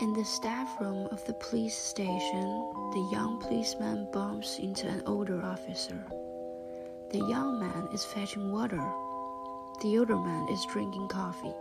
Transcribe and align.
In 0.00 0.12
the 0.12 0.24
staff 0.24 0.80
room 0.80 1.08
of 1.10 1.24
the 1.24 1.32
police 1.34 1.76
station, 1.76 2.46
the 2.92 3.08
young 3.10 3.40
policeman 3.40 4.06
bumps 4.12 4.60
into 4.60 4.86
an 4.86 5.02
older 5.06 5.42
officer. 5.42 6.04
The 7.10 7.18
young 7.18 7.58
man 7.58 7.88
is 7.92 8.04
fetching 8.04 8.52
water. 8.52 8.80
The 9.82 9.98
older 9.98 10.16
man 10.16 10.46
is 10.50 10.64
drinking 10.70 11.08
coffee. 11.08 11.52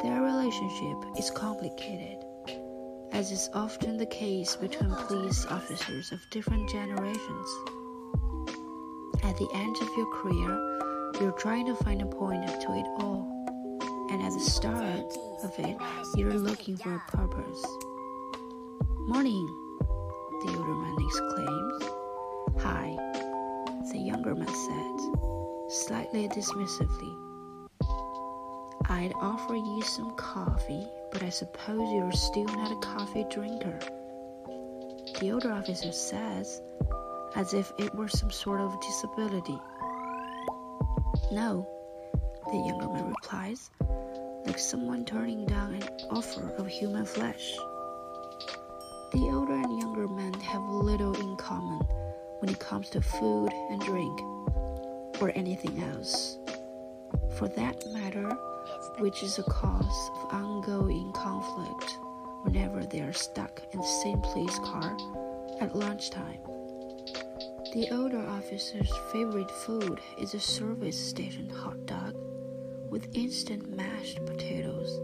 Their 0.00 0.22
relationship 0.22 1.18
is 1.18 1.32
complicated, 1.32 2.24
as 3.10 3.32
is 3.32 3.50
often 3.52 3.96
the 3.96 4.06
case 4.06 4.54
between 4.54 4.94
police 4.94 5.44
officers 5.46 6.12
of 6.12 6.30
different 6.30 6.70
generations. 6.70 7.48
At 9.24 9.36
the 9.38 9.48
end 9.54 9.76
of 9.82 9.88
your 9.96 10.06
career, 10.14 11.10
you're 11.20 11.36
trying 11.36 11.66
to 11.66 11.74
find 11.74 12.00
a 12.00 12.06
point 12.06 12.46
to 12.46 12.72
it 12.74 12.86
all, 13.02 13.26
and 14.12 14.22
at 14.22 14.32
the 14.32 14.38
start 14.38 15.11
of 15.44 15.58
it, 15.58 15.76
you're 16.16 16.34
looking 16.34 16.76
for 16.76 16.94
a 16.94 17.02
purpose. 17.10 17.64
Morning, 19.08 19.46
the 20.44 20.54
older 20.56 20.74
man 20.74 20.96
exclaims. 21.00 21.82
Hi, 22.62 22.96
the 23.90 23.98
younger 23.98 24.34
man 24.34 24.46
said, 24.46 24.98
slightly 25.68 26.28
dismissively. 26.28 27.18
I'd 28.88 29.12
offer 29.20 29.54
you 29.54 29.82
some 29.82 30.14
coffee, 30.16 30.86
but 31.10 31.22
I 31.22 31.30
suppose 31.30 31.92
you're 31.92 32.12
still 32.12 32.44
not 32.44 32.70
a 32.70 32.80
coffee 32.86 33.24
drinker. 33.30 33.78
The 35.20 35.30
older 35.32 35.52
officer 35.52 35.92
says, 35.92 36.60
as 37.34 37.54
if 37.54 37.72
it 37.78 37.94
were 37.94 38.08
some 38.08 38.30
sort 38.30 38.60
of 38.60 38.80
disability. 38.80 39.58
No, 41.32 41.66
the 42.50 42.58
younger 42.58 42.88
man 42.88 43.08
replies, 43.08 43.70
like 44.46 44.58
someone 44.58 45.04
turning 45.04 45.46
down 45.46 45.74
an 45.74 45.82
offer 46.10 46.52
of 46.56 46.66
human 46.66 47.04
flesh. 47.04 47.52
The 49.12 49.30
older 49.32 49.54
and 49.54 49.80
younger 49.80 50.08
men 50.08 50.32
have 50.34 50.62
little 50.62 51.14
in 51.14 51.36
common 51.36 51.80
when 52.40 52.50
it 52.50 52.58
comes 52.58 52.90
to 52.90 53.00
food 53.00 53.50
and 53.70 53.80
drink, 53.80 54.20
or 55.20 55.30
anything 55.34 55.82
else. 55.82 56.38
For 57.36 57.48
that 57.48 57.86
matter, 57.92 58.30
which 58.98 59.22
is 59.22 59.38
a 59.38 59.44
cause 59.44 60.10
of 60.16 60.34
ongoing 60.34 61.12
conflict 61.12 61.98
whenever 62.42 62.84
they 62.84 63.00
are 63.00 63.12
stuck 63.12 63.62
in 63.72 63.78
the 63.78 64.00
same 64.02 64.20
police 64.20 64.58
car 64.58 64.96
at 65.60 65.76
lunchtime. 65.76 66.40
The 67.72 67.88
older 67.92 68.26
officer's 68.26 68.92
favorite 69.12 69.50
food 69.50 70.00
is 70.18 70.34
a 70.34 70.40
service 70.40 70.98
station 70.98 71.48
hot 71.48 71.86
dog 71.86 72.16
with 72.92 73.08
instant 73.16 73.74
mashed 73.74 74.24
potatoes. 74.26 75.00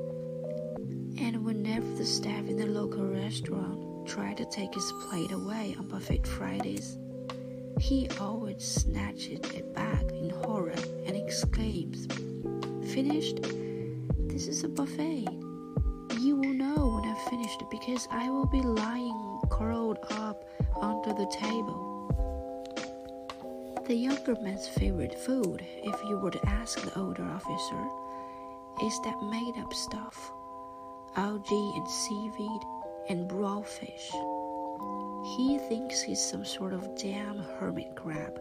And 1.19 1.43
whenever 1.43 1.91
the 1.95 2.05
staff 2.05 2.47
in 2.47 2.59
the 2.59 2.67
local 2.67 3.03
restaurant 3.03 4.07
try 4.07 4.35
to 4.35 4.45
take 4.45 4.75
his 4.75 4.93
plate 5.09 5.33
away 5.33 5.75
on 5.79 5.89
buffet 5.89 6.27
Fridays, 6.27 6.99
he 7.81 8.07
always 8.21 8.63
snatches 8.63 9.41
it 9.55 9.75
back 9.75 10.03
in 10.13 10.29
horror 10.29 10.75
and 11.07 11.17
exclaims, 11.17 12.07
Finished? 12.93 13.41
This 14.29 14.49
is 14.49 14.65
a 14.65 14.69
buffet. 14.69 15.25
You 16.21 16.37
will 16.37 16.53
know 16.53 17.01
when 17.01 17.09
I've 17.11 17.31
finished 17.31 17.63
because 17.71 18.07
I 18.11 18.29
will 18.29 18.47
be 18.47 18.61
lying 18.61 19.41
curled 19.51 19.99
up 20.11 20.45
under 20.79 21.15
the 21.15 21.27
table. 21.33 21.88
The 23.89 23.95
younger 23.95 24.37
man's 24.43 24.69
favorite 24.69 25.19
food, 25.19 25.65
if 25.83 26.05
you 26.05 26.19
were 26.19 26.31
to 26.31 26.47
ask 26.47 26.79
the 26.79 27.01
older 27.01 27.25
officer, 27.25 27.89
is 28.83 29.01
that 29.03 29.23
made 29.23 29.55
up 29.57 29.73
stuff 29.73 30.31
algae 31.17 31.73
and 31.75 31.89
seaweed 31.89 32.61
and 33.09 33.33
raw 33.33 33.63
fish. 33.63 34.11
He 35.39 35.59
thinks 35.71 36.03
he's 36.03 36.21
some 36.21 36.45
sort 36.45 36.75
of 36.75 36.99
damn 36.99 37.39
hermit 37.39 37.97
crab. 37.97 38.39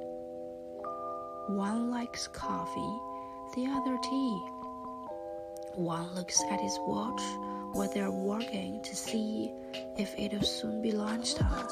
One 1.47 1.91
likes 1.91 2.27
coffee, 2.27 2.99
the 3.55 3.67
other 3.67 3.97
tea. 4.03 4.41
One 5.75 6.13
looks 6.13 6.41
at 6.51 6.59
his 6.59 6.77
watch 6.81 7.21
while 7.71 7.89
they're 7.93 8.11
working 8.11 8.81
to 8.83 8.95
see 8.97 9.53
if 9.97 10.13
it'll 10.19 10.41
soon 10.43 10.81
be 10.81 10.91
lunchtime. 10.91 11.69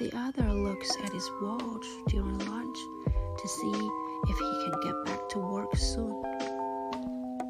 The 0.00 0.16
other 0.16 0.50
looks 0.54 0.96
at 1.04 1.12
his 1.12 1.30
watch 1.42 1.86
during 2.08 2.38
lunch 2.38 2.78
to 3.36 3.48
see 3.48 3.90
if 4.28 4.38
he 4.38 4.64
can 4.64 4.80
get 4.82 5.04
back 5.04 5.28
to 5.28 5.38
work 5.38 5.76
soon. 5.76 6.22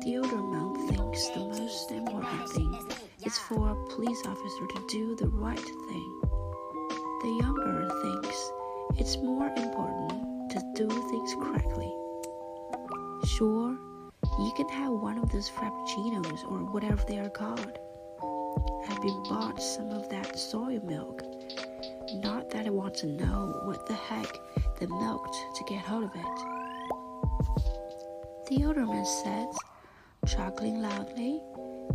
The 0.02 0.18
older 0.18 0.42
man 0.42 0.74
thinks 0.88 1.28
the 1.28 1.46
most 1.46 1.92
important 1.92 2.48
thing 2.48 2.76
is 3.24 3.38
for 3.38 3.70
a 3.70 3.86
police 3.94 4.20
officer 4.26 4.66
to 4.66 4.84
do 4.88 5.14
the 5.14 5.28
right 5.28 5.60
thing. 5.60 6.20
The 7.22 7.38
younger 7.40 7.88
thinks 8.02 8.50
it's 8.98 9.16
more 9.18 9.46
important 9.46 10.50
to 10.50 10.72
do 10.74 10.88
things 10.88 11.36
correctly. 11.36 11.94
Sure, 13.36 13.78
you 14.40 14.52
can 14.56 14.68
have 14.70 14.90
one 14.90 15.18
of 15.18 15.30
those 15.30 15.48
frappuccinos 15.48 16.42
or 16.50 16.64
whatever 16.72 17.04
they 17.06 17.20
are 17.20 17.30
called. 17.30 17.78
I've 18.88 19.00
been 19.02 19.22
bought 19.28 19.62
some 19.62 19.90
of 19.90 20.08
that 20.08 20.36
soy 20.36 20.80
milk 20.80 21.29
not 22.14 22.50
that 22.50 22.66
I 22.66 22.70
want 22.70 22.94
to 22.96 23.06
know 23.06 23.60
what 23.64 23.86
the 23.86 23.94
heck 23.94 24.26
they 24.78 24.86
milked 24.86 25.36
to 25.56 25.64
get 25.64 25.80
hold 25.84 26.04
of 26.04 26.10
it. 26.14 26.38
The 28.48 28.64
older 28.66 28.86
man 28.86 29.04
said, 29.04 29.48
chuckling 30.26 30.82
loudly, 30.82 31.40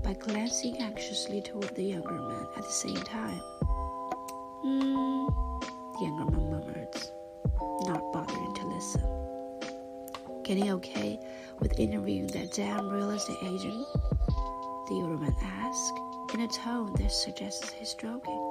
by 0.03 0.13
glancing 0.13 0.77
anxiously 0.77 1.41
toward 1.41 1.75
the 1.75 1.83
younger 1.83 2.13
man 2.13 2.47
at 2.55 2.63
the 2.63 2.71
same 2.71 2.95
time. 2.95 3.39
Hmm, 4.61 5.27
the 5.93 5.99
younger 6.01 6.31
man 6.31 6.51
murmured, 6.51 6.95
not 7.81 8.13
bothering 8.13 8.53
to 8.55 8.67
listen. 8.67 9.01
Getting 10.43 10.71
okay 10.71 11.19
with 11.59 11.79
interviewing 11.79 12.27
that 12.27 12.53
damn 12.53 12.87
real 12.89 13.11
estate 13.11 13.37
agent? 13.41 13.85
The 14.87 14.93
older 14.93 15.17
man 15.17 15.35
asked, 15.41 15.99
in 16.33 16.41
a 16.41 16.47
tone 16.47 16.93
that 16.99 17.11
suggests 17.11 17.71
he's 17.71 17.93
joking 17.95 18.44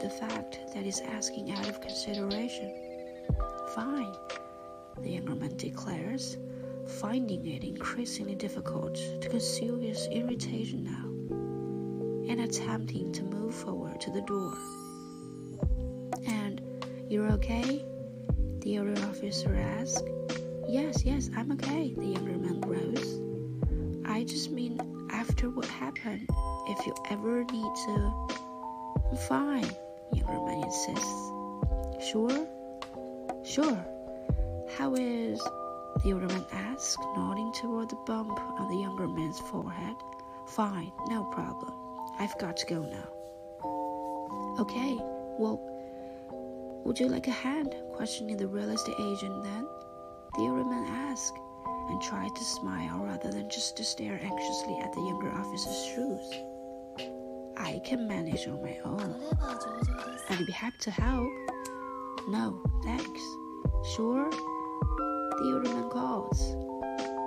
the 0.00 0.10
fact 0.10 0.60
that 0.74 0.84
he's 0.84 1.00
asking 1.00 1.50
out 1.52 1.68
of 1.68 1.80
consideration. 1.80 2.72
Fine, 3.74 4.14
the 5.02 5.10
younger 5.10 5.34
man 5.34 5.56
declares, 5.56 6.36
finding 7.00 7.46
it 7.46 7.64
increasingly 7.64 8.34
difficult 8.34 8.94
to 8.94 9.28
conceal 9.28 9.78
his 9.78 10.06
irritation 10.10 10.84
now, 10.84 12.30
and 12.30 12.40
attempting 12.40 13.12
to 13.12 13.22
move 13.22 13.54
forward 13.54 14.00
to 14.00 14.10
the 14.10 14.22
door. 14.22 14.54
And 16.26 16.60
you're 17.08 17.30
okay? 17.32 17.84
The 18.60 18.78
older 18.78 19.00
officer 19.06 19.54
asks. 19.54 20.02
Yes, 20.68 21.04
yes, 21.04 21.30
I'm 21.36 21.52
okay, 21.52 21.94
the 21.96 22.06
younger 22.06 22.36
man 22.36 22.60
grows. 22.60 23.20
I 24.04 24.24
just 24.24 24.50
mean, 24.50 24.80
after 25.12 25.48
what 25.48 25.66
happened, 25.66 26.28
if 26.68 26.86
you 26.86 26.94
ever 27.10 27.44
need 27.44 27.74
to 27.86 28.36
Fine, 29.28 29.70
younger 30.12 30.40
man 30.44 30.62
insists. 30.64 31.32
Sure? 32.10 32.46
Sure. 33.44 33.84
How 34.76 34.94
is? 34.94 35.40
The 36.04 36.12
older 36.12 36.26
man 36.26 36.44
asks, 36.52 36.96
nodding 37.16 37.52
toward 37.54 37.88
the 37.88 37.96
bump 38.06 38.38
on 38.60 38.68
the 38.68 38.76
younger 38.76 39.08
man's 39.08 39.40
forehead. 39.40 39.96
Fine, 40.48 40.92
no 41.08 41.24
problem. 41.24 41.72
I've 42.18 42.36
got 42.38 42.56
to 42.58 42.66
go 42.66 42.82
now. 42.82 43.08
Okay, 44.60 44.96
well, 45.38 45.60
would 46.84 47.00
you 47.00 47.08
like 47.08 47.26
a 47.28 47.32
hand? 47.32 47.74
Questioning 47.94 48.36
the 48.36 48.46
real 48.46 48.70
estate 48.70 48.96
agent 48.98 49.42
then. 49.42 49.66
The 50.34 50.42
older 50.42 50.64
man 50.64 50.86
asked 51.10 51.38
and 51.88 52.00
tried 52.02 52.34
to 52.34 52.44
smile 52.44 53.04
rather 53.04 53.30
than 53.30 53.48
just 53.48 53.76
to 53.76 53.84
stare 53.84 54.20
anxiously 54.22 54.78
at 54.82 54.92
the 54.92 55.00
younger 55.00 55.30
officer's 55.30 55.86
shoes. 55.86 56.55
I 57.58 57.80
can 57.84 58.06
manage 58.06 58.46
on 58.46 58.62
my 58.62 58.78
own. 58.84 59.14
I'd 60.30 60.46
be 60.46 60.52
happy 60.52 60.76
to 60.80 60.90
help. 60.90 61.28
No, 62.28 62.60
thanks. 62.84 63.22
Sure? 63.94 64.30
The 64.30 65.52
older 65.54 65.68
man 65.74 65.90
calls, 65.90 66.56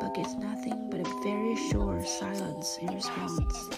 but 0.02 0.14
gets 0.16 0.36
nothing 0.36 0.90
but 0.90 1.02
a 1.02 1.24
very 1.24 1.56
short 1.70 2.08
silence 2.08 2.78
in 2.81 2.94
response. 2.94 3.70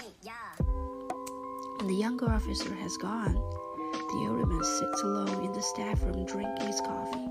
When 1.77 1.88
the 1.88 1.95
younger 1.95 2.30
officer 2.30 2.74
has 2.75 2.98
gone, 2.98 3.33
the 3.33 4.27
older 4.30 4.45
man 4.45 4.63
sits 4.63 5.03
alone 5.03 5.45
in 5.45 5.51
the 5.53 5.62
staff 5.62 6.03
room 6.03 6.25
drinking 6.25 6.68
his 6.68 6.81
coffee. 6.81 7.27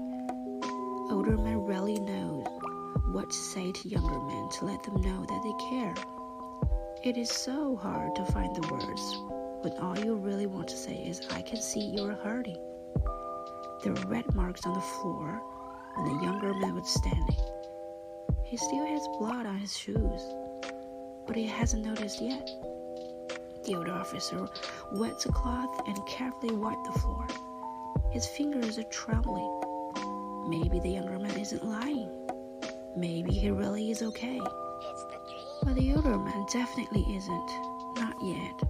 Older 1.11 1.37
man 1.37 1.59
rarely 1.59 1.99
knows 1.99 2.47
what 3.13 3.31
to 3.31 3.37
say 3.37 3.73
to 3.73 3.89
younger 3.89 4.21
men 4.21 4.49
to 4.59 4.65
let 4.65 4.83
them 4.83 5.01
know 5.01 5.25
that 5.25 5.43
they 5.43 5.69
care. 5.69 5.95
It 7.03 7.17
is 7.17 7.31
so 7.31 7.77
hard 7.77 8.15
to 8.17 8.27
find 8.27 8.55
the 8.55 8.69
words 8.69 9.17
when 9.63 9.73
all 9.79 9.99
you 9.99 10.17
really 10.17 10.45
want 10.45 10.69
to 10.69 10.77
say 10.77 10.97
is, 10.97 11.23
I 11.31 11.41
can 11.41 11.57
see 11.57 11.81
you're 11.81 12.13
hurting. 12.13 12.59
There 13.83 13.95
are 13.95 14.07
red 14.07 14.35
marks 14.35 14.67
on 14.67 14.75
the 14.75 14.83
floor 14.83 15.41
when 15.95 16.19
the 16.19 16.23
younger 16.23 16.53
man 16.53 16.75
was 16.75 16.91
standing. 16.91 17.39
He 18.45 18.59
still 18.59 18.85
has 18.85 19.09
blood 19.19 19.47
on 19.47 19.57
his 19.57 19.75
shoes, 19.75 20.35
but 21.27 21.37
he 21.37 21.47
hasn't 21.47 21.87
noticed 21.87 22.21
yet. 22.21 22.47
The 23.65 23.77
old 23.77 23.89
officer 23.89 24.47
wets 24.93 25.25
a 25.25 25.33
cloth 25.33 25.81
and 25.87 26.07
carefully 26.07 26.55
wiped 26.55 26.85
the 26.85 26.99
floor. 26.99 27.27
His 28.11 28.27
fingers 28.27 28.79
are 28.79 28.91
trembling. 28.91 29.63
Maybe 30.51 30.81
the 30.81 30.91
younger 30.91 31.19
man 31.19 31.41
isn't 31.41 31.65
lying. 31.65 32.11
Maybe 32.95 33.33
he 33.33 33.51
really 33.51 33.91
is 33.91 34.03
okay. 34.03 34.39
But 35.63 35.75
the 35.75 35.95
older 35.95 36.17
man 36.19 36.47
definitely 36.51 37.05
isn't. 37.17 37.53
Not 37.97 38.21
yet. 38.23 38.63